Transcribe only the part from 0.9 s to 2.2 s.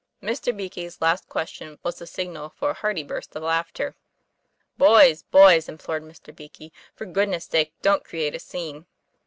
last question was the